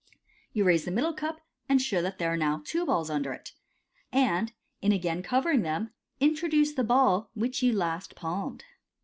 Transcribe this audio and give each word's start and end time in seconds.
You 0.51 0.63
raise 0.63 0.85
the 0.85 0.89
middle 0.89 1.13
cup, 1.13 1.41
and 1.69 1.79
show 1.79 2.01
that 2.01 2.17
there 2.17 2.33
are 2.33 2.35
now 2.35 2.63
two 2.65 2.87
balls 2.87 3.11
under 3.11 3.33
it, 3.33 3.51
and, 4.11 4.51
in 4.81 4.91
again 4.91 5.21
covering 5.21 5.61
them, 5.61 5.91
introduce 6.19 6.71
the 6.73 6.83
ball 6.83 7.29
which 7.35 7.61
you 7.61 7.71
last 7.71 8.15
palmed. 8.15 8.63